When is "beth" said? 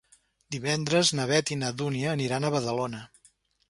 1.33-1.53